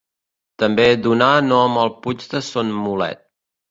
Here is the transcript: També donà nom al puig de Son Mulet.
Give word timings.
També 0.63 0.87
donà 1.09 1.29
nom 1.51 1.79
al 1.85 1.95
puig 2.09 2.29
de 2.35 2.45
Son 2.53 2.77
Mulet. 2.83 3.27